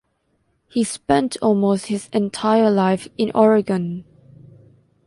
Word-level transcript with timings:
He 0.67 0.83
spent 0.83 1.37
almost 1.43 1.85
his 1.85 2.09
entire 2.11 2.71
life 2.71 3.07
in 3.19 3.31
Oregon. 3.35 4.03